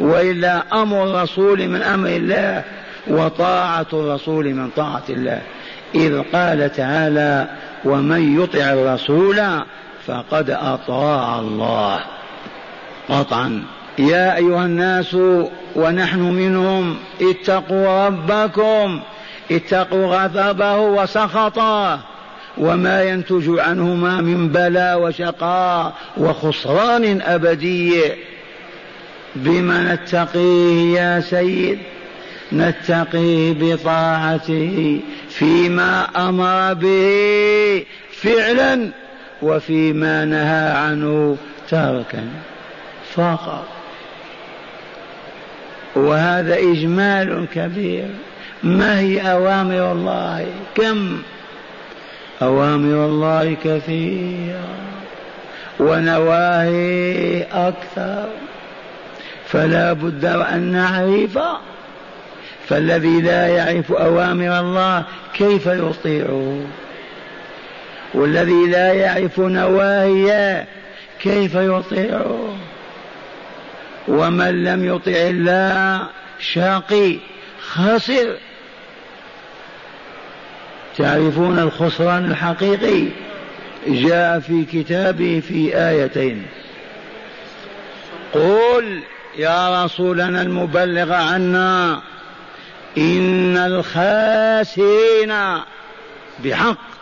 [0.00, 2.62] وإلا أمر الرسول من أمر الله
[3.06, 5.40] وطاعة الرسول من طاعة الله.
[5.94, 7.48] إذ قال تعالى
[7.84, 9.42] ومن يطع الرسول
[10.06, 12.00] فقد أطاع الله.
[13.08, 13.62] قطعا.
[13.98, 15.16] يا أيها الناس
[15.76, 19.00] ونحن منهم اتقوا ربكم
[19.50, 22.00] اتقوا غضبه وسخطه
[22.58, 27.92] وما ينتج عنهما من بلاء وشقاء وخسران أبدي.
[29.36, 31.78] بما نتقيه يا سيد؟
[32.54, 38.88] نتقيه بطاعته فيما أمر به فعلا
[39.42, 41.36] وفيما نهى عنه
[41.70, 42.28] تركا.
[43.14, 43.66] فقط.
[45.96, 48.08] وهذا إجمال كبير.
[48.62, 51.18] ما هي أوامر الله؟ كم؟
[52.42, 54.68] أوامر الله كثيرة.
[55.80, 58.28] ونواهي أكثر.
[59.46, 61.38] فلا بد أن نعرف
[62.68, 66.66] فالذي لا يعرف أوامر الله كيف يطيعه
[68.14, 70.66] والذي لا يعرف نواهيه
[71.20, 72.56] كيف يطيعه
[74.08, 76.06] ومن لم يطع الله
[76.38, 77.16] شاقي
[77.60, 78.36] خاسر.
[80.98, 83.08] تعرفون الخسران الحقيقي؟
[83.86, 86.46] جاء في كتابه في آيتين.
[88.32, 89.00] قل
[89.38, 92.02] يا رسولنا المبلغ عنا
[92.98, 95.34] إن الخاسرين
[96.44, 96.94] بحق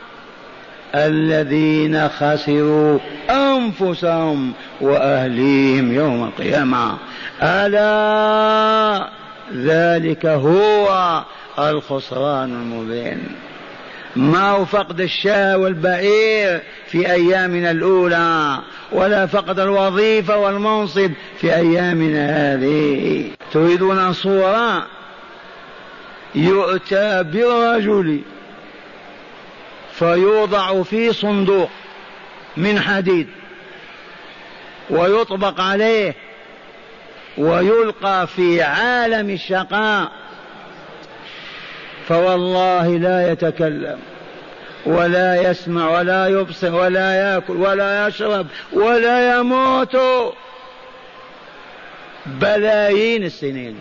[0.94, 2.98] الذين خسروا
[3.30, 6.96] أنفسهم وأهليهم يوم القيامة.
[7.42, 9.08] ألا
[9.54, 11.22] ذلك هو
[11.58, 13.18] الخسران المبين.
[14.16, 18.58] ما هو فقد الشاة والبعير في أيامنا الأولى
[18.92, 23.24] ولا فقد الوظيفة والمنصب في أيامنا هذه.
[23.52, 24.86] تريدون صورة
[26.34, 28.20] يؤتى بالرجل
[29.92, 31.70] فيوضع في صندوق
[32.56, 33.28] من حديد
[34.90, 36.14] ويطبق عليه
[37.38, 40.12] ويلقى في عالم الشقاء
[42.08, 43.98] فوالله لا يتكلم
[44.86, 49.96] ولا يسمع ولا يبصر ولا يأكل ولا يشرب ولا يموت.
[52.26, 53.78] بلايين السنين.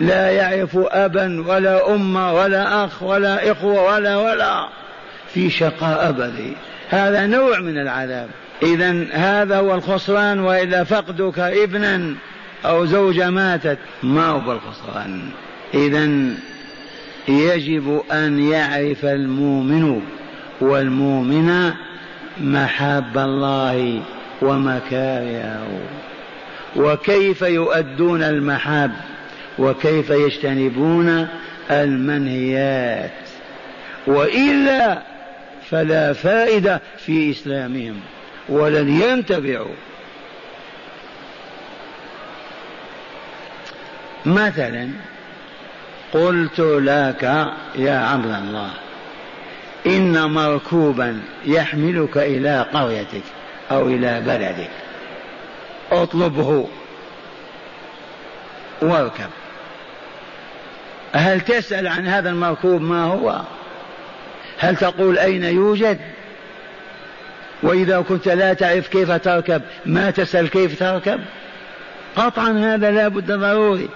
[0.00, 4.68] لا يعرف أبا ولا أم ولا أخ ولا إخوة ولا ولا.
[5.34, 6.52] في شقاء أبدي.
[6.90, 8.28] هذا نوع من العذاب.
[8.62, 12.14] إذا هذا هو الخسران وإلا فقدك ابنا
[12.64, 15.20] أو زوجة ماتت ما هو الخسران.
[15.74, 16.34] إذا
[17.28, 20.02] يجب أن يعرف المؤمن
[20.60, 21.72] والمؤمن
[22.40, 24.02] محاب الله
[24.42, 25.80] ومكارهه
[26.76, 28.92] وكيف يؤدون المحاب؟
[29.58, 31.28] وكيف يجتنبون
[31.70, 33.10] المنهيات.
[34.06, 35.02] وإلا
[35.70, 38.00] فلا فائدة في إسلامهم
[38.48, 39.74] ولن ينتفعوا.
[44.26, 44.88] مثلا
[46.12, 47.22] قلت لك
[47.76, 48.70] يا عبد الله
[49.86, 53.22] إن مركوبا يحملك إلى قريتك
[53.70, 54.70] أو إلى بلدك
[55.92, 56.68] اطلبه
[58.82, 59.30] واركب.
[61.14, 63.40] هل تسأل عن هذا المركوب ما هو؟
[64.58, 65.98] هل تقول أين يوجد؟
[67.62, 71.20] وإذا كنت لا تعرف كيف تركب ما تسأل كيف تركب؟
[72.16, 73.88] قطعا هذا لا بد ضروري.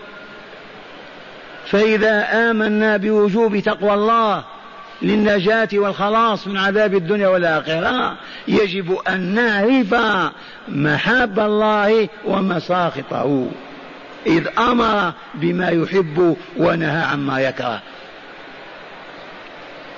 [1.67, 4.45] فإذا آمنا بوجوب تقوى الله
[5.03, 8.17] للنجاة والخلاص من عذاب الدنيا والآخرة
[8.49, 9.95] يجب أن نعرف
[10.69, 13.49] محاب الله ومساخطه.
[14.27, 17.81] إذ أمر بما يحب ونهى عما يكره.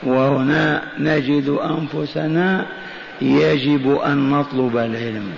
[0.02, 2.66] وهنا نجد أنفسنا
[3.22, 5.32] يجب أن نطلب العلم.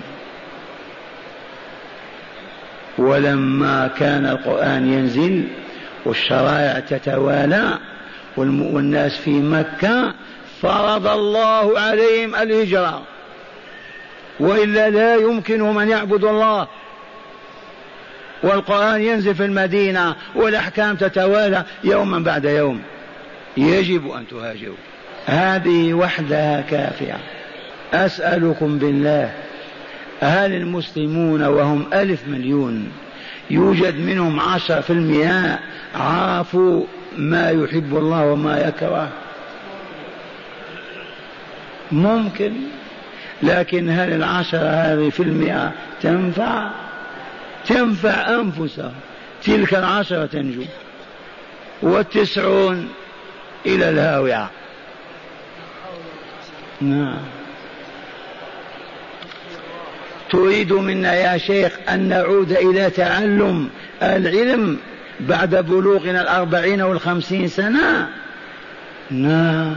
[2.97, 5.47] ولما كان القرآن ينزل
[6.05, 7.79] والشرائع تتوالى
[8.37, 10.13] والناس في مكة
[10.61, 13.01] فرض الله عليهم الهجرة.
[14.39, 16.67] وإلا لا يمكنهم أن يعبدوا الله.
[18.43, 22.81] والقرآن ينزل في المدينة والأحكام تتوالى يوما بعد يوم.
[23.57, 24.75] يجب أن تهاجروا.
[25.25, 27.17] هذه وحدها كافية.
[27.93, 29.31] أسألكم بالله
[30.21, 32.91] هل المسلمون وهم ألف مليون
[33.49, 35.59] يوجد منهم عشرة في المئة
[35.95, 36.83] عرفوا
[37.17, 39.09] ما يحب الله وما يكره؟
[41.91, 42.53] ممكن
[43.43, 45.71] لكن هل العشرة هذه في المئة
[46.01, 46.69] تنفع؟
[47.67, 48.91] تنفع أنفسها
[49.43, 50.63] تلك العشرة تنجو
[51.81, 52.89] والتسعون
[53.65, 54.49] إلى الهاوية.
[56.81, 57.17] نعم.
[60.29, 63.69] تريد منا يا شيخ أن نعود إلى تعلم
[64.01, 64.77] العلم
[65.19, 68.09] بعد بلوغنا الأربعين والخمسين سنة؟
[69.11, 69.75] نعم.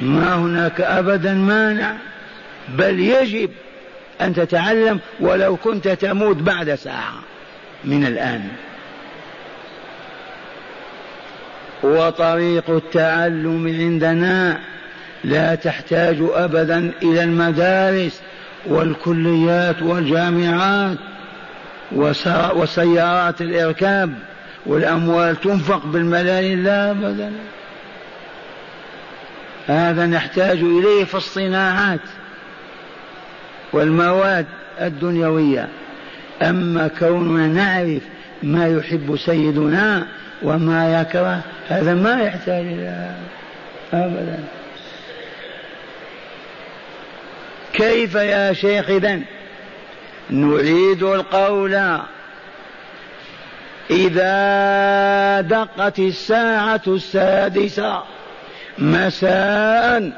[0.00, 1.96] ما هناك أبدا مانع
[2.68, 3.50] بل يجب
[4.20, 7.14] أن تتعلم ولو كنت تموت بعد ساعة
[7.84, 8.48] من الآن.
[11.82, 14.58] وطريق التعلم عندنا
[15.24, 18.20] لا تحتاج أبدا إلى المدارس
[18.66, 20.98] والكليات والجامعات
[22.54, 24.14] وسيارات الإركاب
[24.66, 26.64] والأموال تنفق بالملايين.
[26.64, 27.32] لا أبدا.
[29.66, 32.00] هذا نحتاج إليه في الصناعات.
[33.72, 34.46] والمواد
[34.80, 35.68] الدنيوية.
[36.42, 38.02] أما كوننا نعرف
[38.42, 40.06] ما يحب سيدنا
[40.42, 43.14] وما يكره هذا ما يحتاج إلى
[43.92, 44.38] أبدا.
[47.72, 49.22] كيف يا شيخ إذن؟
[50.30, 52.00] نعيد القول.
[53.90, 58.02] إذا دقت الساعة السادسة
[58.78, 60.12] مساء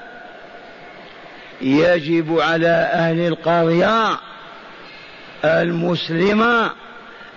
[1.63, 4.19] يجب على أهل القرية
[5.45, 6.71] المسلمة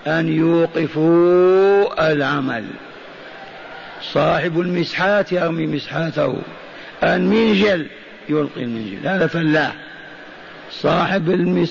[0.07, 2.65] أن يوقفوا العمل.
[4.01, 6.37] صاحب المسحات يرمي مسحاته.
[7.03, 7.87] المنجل
[8.29, 9.75] يلقي المنجل هذا فلاح.
[10.71, 11.29] صاحب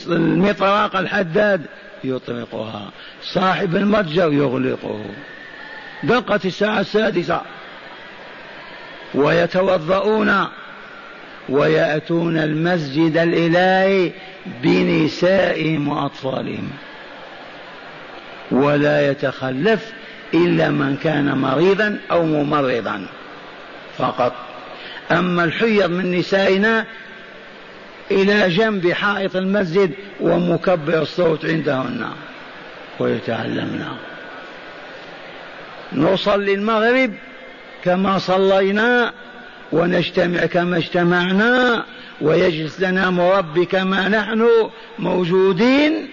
[0.09, 1.67] المطرق الحداد
[2.05, 2.91] يطلقها
[3.23, 5.05] صاحب المتجر يغلقه.
[6.03, 7.41] دقت الساعة السادسة.
[9.15, 10.47] ويتوضؤون.
[11.49, 14.13] ويأتون المسجد الإلهي
[14.63, 16.71] بنسائهم وأطفالهم.
[18.51, 19.93] ولا يتخلف
[20.35, 23.07] إلا من كان مريضا أو ممرضا
[23.99, 24.33] فقط.
[25.13, 26.87] أما الحيض من نسائنا
[28.11, 29.91] إلى جنب حائط المسجد
[30.21, 32.07] ومكبر الصوت عندهن
[32.99, 33.85] ويتعلمن.
[35.93, 37.13] نصلي المغرب
[37.85, 39.13] كما صلينا
[39.75, 41.85] ونجتمع كما اجتمعنا
[42.21, 44.49] ويجلس لنا مربي كما نحن
[44.99, 46.09] موجودين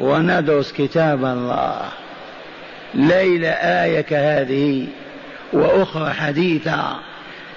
[0.00, 1.80] وندرس كتاب الله.
[2.94, 4.86] ليلة آية كهذه
[5.52, 6.96] وأخرى حديثة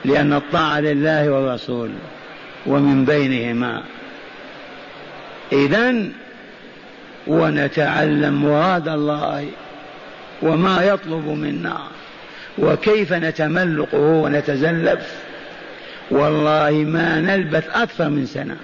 [0.06, 1.90] لأن الطاعة لله والرسول
[2.66, 3.84] ومن بينهما.
[5.52, 5.96] إذا
[7.28, 9.48] ونتعلم مراد الله
[10.42, 11.80] وما يطلب منا.
[12.60, 15.14] وكيف نتملقه ونتزلف
[16.12, 18.57] والله ما نلبث أكثر من سنة.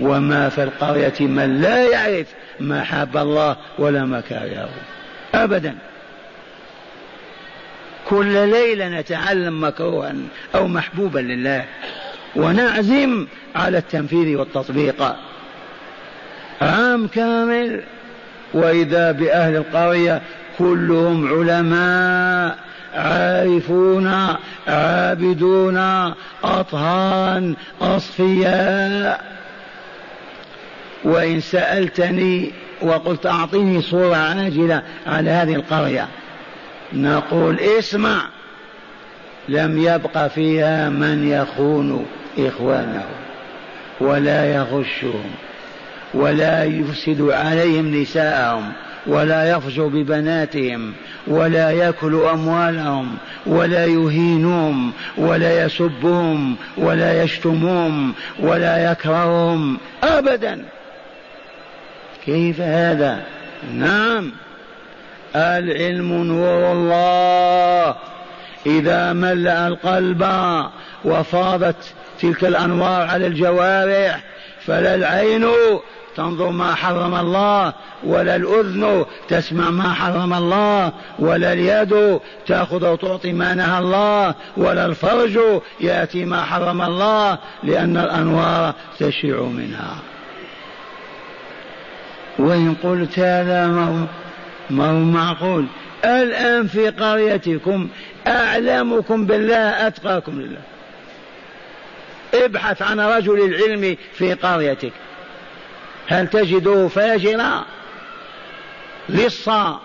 [0.00, 2.26] وما في القرية من لا يعرف
[2.60, 4.68] ما حاب الله ولا ما كرهه.
[5.34, 5.74] أبدا.
[8.08, 10.14] كل ليلة نتعلم مكروها
[10.54, 11.64] أو محبوبا لله
[12.36, 13.26] ونعزم
[13.56, 15.16] على التنفيذ والتطبيق.
[16.60, 17.82] عام كامل.
[18.54, 20.22] وإذا بأهل القرية
[20.58, 22.58] كلهم علماء
[22.94, 24.36] عارفون
[24.68, 25.78] عابدون
[26.44, 29.38] أطهارا أصفياء.
[31.04, 36.08] وإن سألتني وقلت أعطيني صورة عاجلة على هذه القرية
[36.92, 38.20] نقول اسمع
[39.48, 42.06] لم يبق فيها من يخون
[42.38, 43.04] إخوانه
[44.00, 45.30] ولا يغشهم
[46.14, 48.72] ولا يفسد عليهم نساءهم.
[49.08, 50.92] ولا يفجر ببناتهم
[51.26, 60.64] ولا يأكل أموالهم ولا يهينهم ولا يسبهم ولا يشتمهم ولا يكرههم ابدا.
[62.26, 63.22] كيف هذا؟
[63.74, 64.32] نعم.
[65.36, 67.96] العلم نور الله.
[68.66, 70.26] إذا ملأ القلب
[71.04, 74.20] وفاضت تلك الأنوار على الجوارح
[74.66, 75.44] فلا العين
[76.18, 77.72] تنظر ما حرم الله
[78.04, 85.38] ولا الأذن تسمع ما حرم الله ولا اليد تأخذ وتعطي ما نهى الله ولا الفرج
[85.80, 89.96] يأتي ما حرم الله لأن الأنوار تشيع منها.
[92.38, 93.66] وإن قلت هذا
[94.70, 95.66] ما هو معقول.
[96.04, 97.88] الآن في قريتكم
[98.26, 100.60] أعلمكم بالله أتقاكم لله.
[102.34, 104.92] ابحث عن رجل العلم في قريتك.
[106.08, 107.64] هل تجده فاجرا
[109.08, 109.80] لصا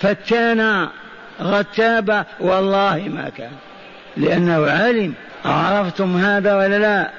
[0.00, 0.90] فتانا
[1.40, 3.52] غتابا والله ما كان.
[4.16, 5.14] لأنه علم
[5.44, 7.10] عرفتم هذا ولا لا؟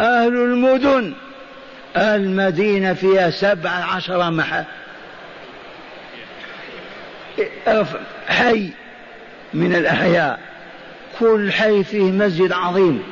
[0.00, 1.14] أهل المدن
[1.96, 4.64] المدينة فيها سبع عشر محل
[8.28, 8.70] حي
[9.54, 10.40] من الأحياء.
[11.20, 13.02] كل حي فيه مسجد عظيم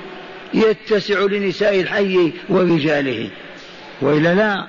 [0.55, 3.31] يتسع لنساء الحي ورجاله.
[4.03, 4.67] وإلا لا.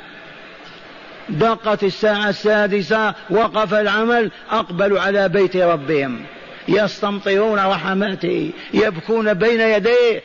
[1.30, 6.22] دقت الساعة السادسة وقف العمل أقبلوا على بيت ربهم.
[6.68, 10.22] يستمطرون رحماته يبكون بين يديه.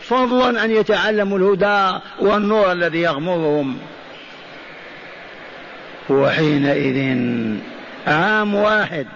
[0.00, 3.78] فضلا أن يتعلموا الهدى والنور الذي يغمرهم.
[6.10, 7.18] وحينئذ
[8.06, 9.06] عام واحد.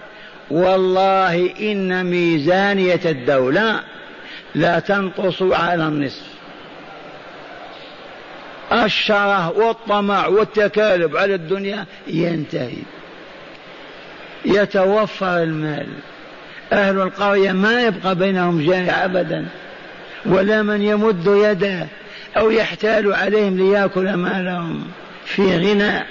[0.51, 3.79] والله إن ميزانية الدولة
[4.55, 6.32] لا تنقص على النصف.
[8.73, 12.77] الشره والطمع والتكالب على الدنيا ينتهي.
[14.45, 15.87] يتوفر المال.
[16.73, 19.45] أهل القرية ما يبقى بينهم جائع أبدا.
[20.25, 21.87] ولا من يمد يده
[22.37, 24.83] أو يحتال عليهم ليأكل مالهم
[25.25, 26.05] في غنى.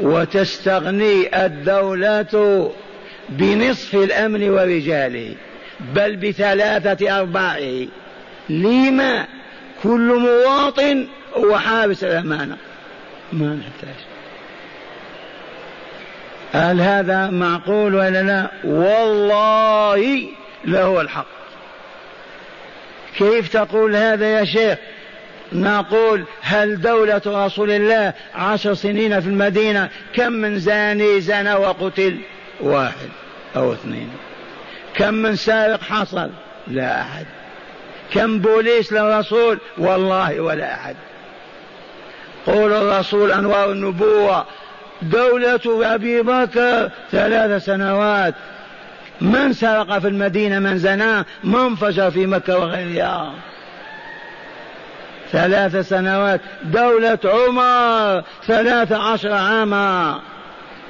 [0.00, 2.72] وتستغني الدولة
[3.28, 5.34] بنصف الأمن ورجاله
[5.94, 7.86] بل بثلاثة أرباعه.
[8.48, 9.26] لما؟
[9.82, 11.06] كل مواطن
[11.36, 12.56] هو حابس الأمانة.
[13.32, 13.94] ما نحتاج.
[16.52, 20.28] هل هذا معقول ولا لا؟ والله
[20.64, 21.26] له الحق.
[23.18, 24.78] كيف تقول هذا يا شيخ؟
[25.52, 32.18] نقول هل دولة رسول الله عشر سنين في المدينة كم من زاني زنى وقتل؟
[32.60, 33.08] واحد
[33.56, 34.10] أو اثنين.
[34.94, 36.30] كم من سارق حصل؟
[36.68, 37.26] لا أحد.
[38.14, 40.96] كم بوليس للرسول؟ والله ولا أحد.
[42.46, 44.44] قول الرسول أنوار النبوة.
[45.02, 48.34] دولة أبي بكر ثلاث سنوات.
[49.20, 53.32] من سرق في المدينة من زنا؟ من فجر في مكة وغيرها.
[55.32, 56.40] ثلاث سنوات.
[56.64, 60.20] دولة عمر ثلاث عشر عاما.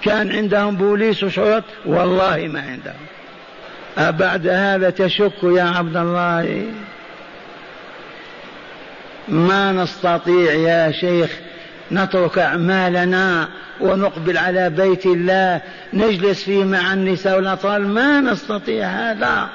[0.02, 3.06] كان عندهم بوليس وشرط والله ما عندهم.
[3.98, 6.66] أبعد هذا تشك يا عبد الله.
[9.28, 11.30] ما نستطيع يا شيخ
[11.92, 13.48] نترك أعمالنا
[13.80, 15.60] ونقبل على بيت الله
[15.92, 17.88] نجلس فيه مع النساء والأطفال.
[17.88, 19.48] ما نستطيع هذا.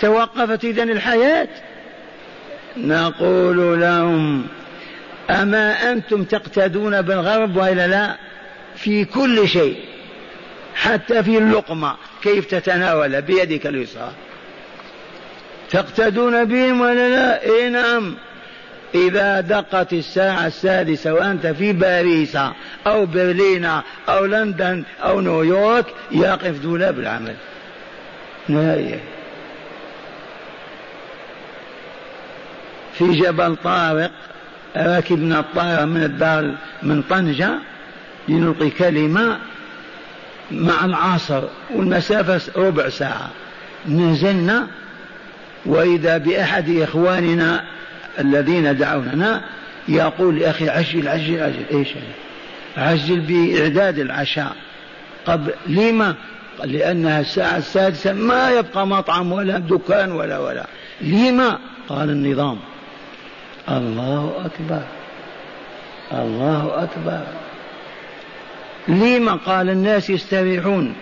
[0.00, 1.48] توقفت إذن الحياة.
[2.76, 4.46] نقول لهم
[5.30, 8.16] أما أنتم تقتدون بالغرب وإلا لا؟
[8.76, 9.76] في كل شيء
[10.74, 11.96] حتى في اللقمة.
[12.22, 14.12] كيف تتناول؟ بيدك اليسرى.
[15.70, 18.16] تقتدون بهم ولا لا؟ إيه نعم.
[18.94, 22.36] إذا دقت الساعة السادسة وأنت في باريس
[22.86, 23.68] أو برلين
[24.08, 27.34] أو لندن أو نيويورك يقف دولاب العمل
[28.48, 29.00] نهاية
[32.98, 34.10] في جبل طارق
[34.76, 37.50] ركبنا الطائرة من الدار من طنجة
[38.28, 39.38] لنلقي كلمة
[40.50, 41.42] مع العصر
[41.74, 43.30] والمسافة ربع ساعة.
[43.88, 44.66] نزلنا
[45.66, 47.64] وإذا بأحد إخواننا
[48.18, 49.44] الذين دعوننا
[49.88, 51.64] يقول يا أخي عجل عجل عجل.
[51.72, 51.88] إيش
[52.76, 54.56] عجل بإعداد العشاء.
[55.26, 56.14] قبل لما
[56.64, 60.66] لأنها الساعة السادسة ما يبقى مطعم ولا دكان ولا ولا.
[61.00, 61.58] لما
[61.88, 62.58] قال النظام.
[63.68, 64.82] الله أكبر.
[66.12, 67.24] الله أكبر.
[68.88, 70.94] لما قال الناس يستريحون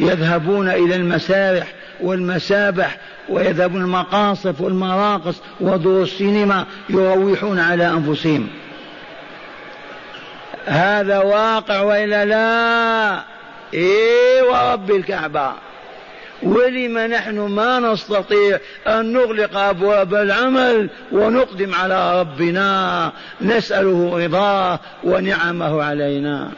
[0.00, 1.66] يذهبون إلى المسارح
[2.00, 8.48] والمسابح ويذهبون المقاصف والمراقص ودور السينما يروحون على أنفسهم.
[10.66, 13.22] هذا واقع وإلا لا؟
[13.74, 15.52] إيه ورب الكعبة.
[16.42, 26.50] ولم نحن ما نستطيع أن نغلق أبواب العمل ونقدم على ربنا نسأله رضاه ونعمه علينا.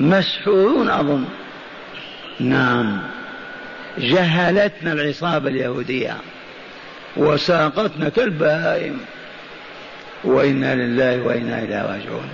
[0.00, 1.24] مسحورون أظن.
[2.40, 3.00] نعم.
[3.98, 6.16] جهلتنا العصابة اليهودية.
[7.16, 9.00] وساقتنا كالبهائم
[10.24, 12.28] وإنا لله وإنا إليه راجعون.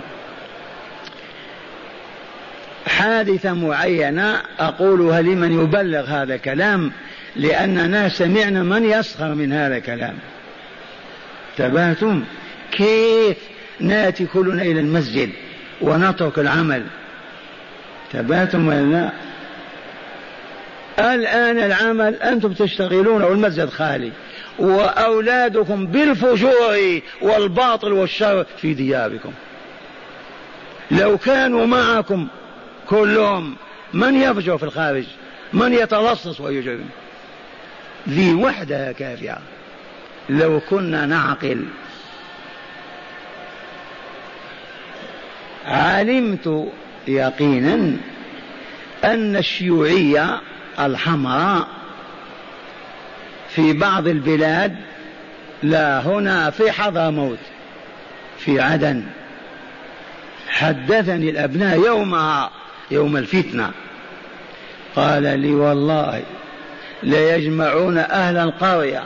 [2.86, 6.92] حادثة معينة أقولها لمن يبلغ هذا الكلام
[7.36, 10.14] لأننا سمعنا من يسخر من هذا الكلام.
[11.56, 12.24] تبهتم؟
[12.72, 13.36] كيف
[13.80, 15.30] ناتي كلنا إلى المسجد
[15.80, 16.82] ونترك العمل؟
[18.12, 19.10] تبهتم ولا لا؟
[20.98, 24.12] الآن العمل أنتم تشتغلون والمسجد خالي
[24.58, 29.32] وأولادكم بالفجور والباطل والشر في دياركم.
[30.90, 32.28] لو كانوا معكم
[32.86, 33.56] كلهم
[33.94, 35.04] من يفجر في الخارج؟
[35.52, 36.88] من يتلصص ويجرم
[38.08, 39.38] ذي وحدها كافية.
[40.28, 41.64] لو كنا نعقل.
[45.66, 46.68] علمت
[47.08, 47.96] يقينا
[49.04, 50.40] أن الشيوعية
[50.80, 51.68] الحمراء
[53.48, 54.76] في بعض البلاد
[55.62, 57.38] لا هنا في حضرموت
[58.38, 59.04] في عدن.
[60.48, 62.50] حدثني الأبناء يومها
[62.90, 63.70] يوم الفتنة.
[64.96, 66.22] قال لي والله
[67.02, 69.02] ليجمعون أهل القرية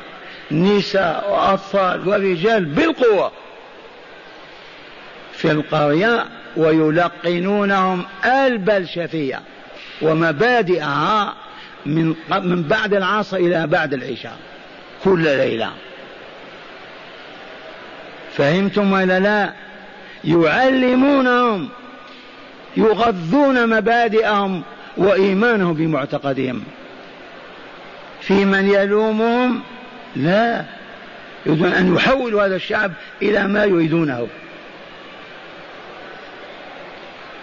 [0.50, 3.32] نساء وأطفال ورجال بالقوة
[5.32, 9.40] في القرية ويلقنونهم البلشفية
[10.02, 11.34] ومبادئها
[11.86, 14.36] من من بعد العصر إلى بعد العشاء
[15.04, 15.70] كل ليلة.
[18.36, 19.52] فهمتم ولا لا؟
[20.24, 21.68] يعلمونهم
[22.76, 24.62] يغذون مبادئهم
[24.96, 26.64] وإيمانهم بمعتقدهم.
[28.20, 29.62] في من يلومهم؟
[30.16, 30.64] لا
[31.46, 34.26] يريدون أن يحولوا هذا الشعب إلى ما يريدونه.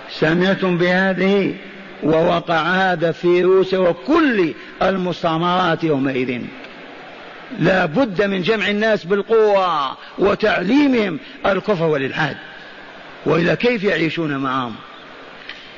[0.09, 1.55] سمعتم بهذه؟
[2.03, 6.41] ووقع هذا في روسيا وكل المستعمرات يومئذ.
[7.59, 12.37] لا بد من جمع الناس بالقوة وتعليمهم الكفر والإلحاد.
[13.25, 14.75] وإلى كيف يعيشون معهم؟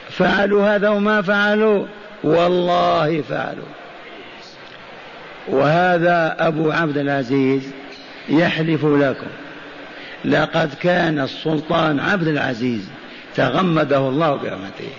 [0.10, 1.86] فعلوا هذا وما فعلوا؟
[2.24, 3.72] والله فعلوا.
[5.48, 7.72] وهذا أبو عبد العزيز
[8.30, 9.28] يحلف لكم.
[10.26, 12.88] لقد كان السلطان عبد العزيز
[13.36, 14.90] تغمده الله برحمته.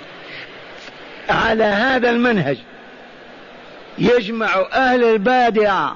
[1.29, 2.59] على هذا المنهج.
[3.99, 5.95] يجمع أهل البادية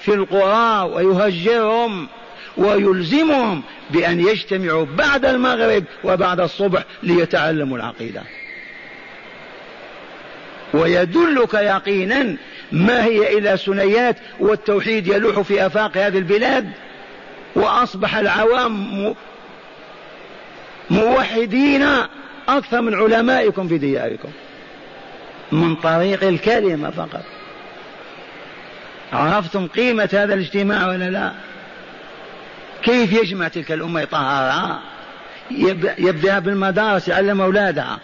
[0.00, 2.08] في القرى ويهجرهم
[2.56, 8.22] ويلزمهم بأن يجتمعوا بعد المغرب وبعد الصبح ليتعلموا العقيدة.
[10.74, 12.36] ويدلك يقينا
[12.72, 16.70] ما هي إلا سنيات والتوحيد يلوح في آفاق هذه البلاد
[17.54, 19.14] وأصبح العوام
[20.90, 21.86] موحدين
[22.48, 24.28] أكثر من علمائكم في دياركم.
[25.52, 27.22] من طريق الكلمة فقط.
[29.12, 31.32] عرفتم قيمة هذا الاجتماع ولا لا؟
[32.82, 34.80] كيف يجمع تلك الأمة يطهرها
[35.98, 37.98] يبدأ بالمدارس يعلم أولادها.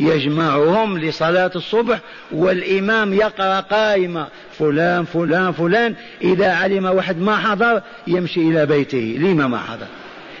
[0.00, 1.98] يجمعهم لصلاة الصبح
[2.30, 4.26] والإمام يقرأ قائمة
[4.58, 9.16] فلان فلان فلان إذا علم واحد ما حضر يمشي إلى بيته.
[9.20, 9.86] لما ما حضر؟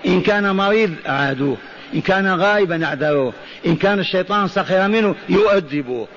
[0.06, 1.56] إن كان مريض عادوه.
[1.94, 3.32] إن كان غائبا أعذروه
[3.66, 6.08] إن كان الشيطان سخر منه يؤدبوه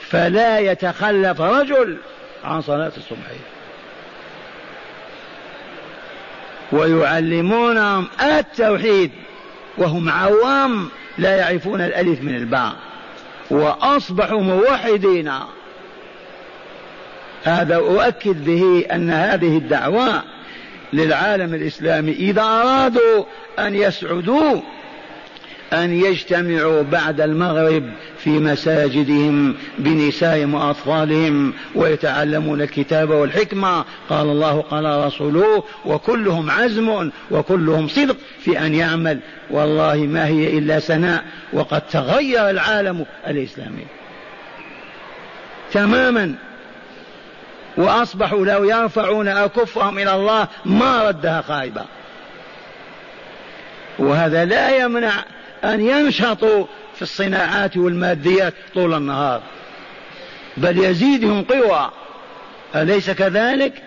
[0.00, 1.98] فلا يتخلف رجل
[2.44, 3.26] عن صلاة الصبح.
[6.72, 9.10] ويعلمونهم التوحيد
[9.78, 10.88] وهم عوام
[11.18, 12.72] لا يعرفون الألف من الباء.
[13.50, 15.32] وأصبحوا موحدين.
[17.44, 20.22] هذا أؤكد به أن هذه الدعوة
[20.92, 23.24] للعالم الإسلامي إذا أرادوا
[23.58, 24.60] أن يسعدوا
[25.72, 33.84] أن يجتمعوا بعد المغرب في مساجدهم بنسائهم وأطفالهم ويتعلمون الكتاب والحكمة.
[34.10, 39.18] قال الله قال رسوله وكلهم عزم وكلهم صدق في أن يعمل.
[39.50, 43.86] والله ما هي إلا سناء وقد تغير العالم الإسلامي.
[45.72, 46.34] تماما.
[47.76, 51.84] وأصبحوا لو يرفعون أكفهم إلى الله ما ردها خائبة.
[53.98, 55.12] وهذا لا يمنع
[55.64, 59.42] أن ينشطوا في الصناعات والماديات طول النهار.
[60.56, 61.90] بل يزيدهم قوى.
[62.74, 63.82] أليس كذلك؟